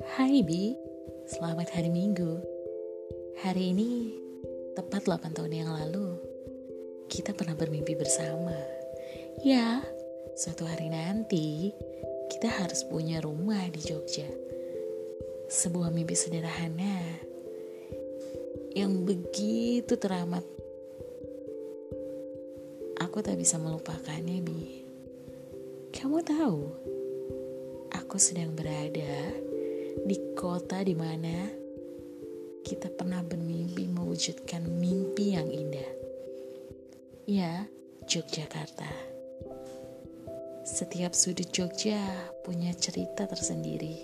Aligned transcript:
Hai 0.00 0.40
Bi, 0.40 0.72
selamat 1.28 1.76
hari 1.76 1.92
Minggu. 1.92 2.40
Hari 3.44 3.76
ini, 3.76 4.16
tepat 4.72 5.04
8 5.04 5.36
tahun 5.36 5.52
yang 5.52 5.70
lalu, 5.76 6.16
kita 7.12 7.36
pernah 7.36 7.52
bermimpi 7.52 7.92
bersama. 7.92 8.56
Ya, 9.44 9.84
suatu 10.32 10.64
hari 10.64 10.88
nanti, 10.88 11.76
kita 12.32 12.48
harus 12.48 12.88
punya 12.88 13.20
rumah 13.20 13.60
di 13.68 13.84
Jogja. 13.84 14.24
Sebuah 15.52 15.92
mimpi 15.92 16.16
sederhana 16.16 17.20
yang 18.72 19.04
begitu 19.04 20.00
teramat. 20.00 20.48
Aku 23.04 23.20
tak 23.20 23.36
bisa 23.36 23.60
melupakannya, 23.60 24.40
Bi. 24.40 24.80
Kamu 25.90 26.24
tahu, 26.24 26.60
aku 27.92 28.16
sedang 28.16 28.54
berada 28.54 29.29
di 30.10 30.34
kota 30.34 30.82
di 30.82 30.98
mana 30.98 31.46
kita 32.66 32.90
pernah 32.90 33.22
bermimpi 33.22 33.86
mewujudkan 33.86 34.66
mimpi 34.66 35.38
yang 35.38 35.46
indah. 35.46 35.86
Ya, 37.30 37.70
Yogyakarta. 38.10 38.90
Setiap 40.66 41.14
sudut 41.14 41.46
Jogja 41.54 42.02
punya 42.42 42.74
cerita 42.74 43.30
tersendiri. 43.30 44.02